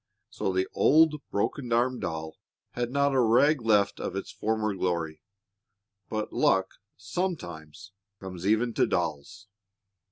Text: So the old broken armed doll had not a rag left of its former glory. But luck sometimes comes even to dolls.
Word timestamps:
So 0.31 0.51
the 0.51 0.67
old 0.73 1.21
broken 1.29 1.71
armed 1.71 2.01
doll 2.01 2.39
had 2.71 2.89
not 2.89 3.13
a 3.13 3.19
rag 3.19 3.61
left 3.61 3.99
of 3.99 4.15
its 4.15 4.31
former 4.31 4.73
glory. 4.73 5.21
But 6.09 6.33
luck 6.33 6.77
sometimes 6.97 7.91
comes 8.19 8.47
even 8.47 8.73
to 8.73 8.87
dolls. 8.87 9.45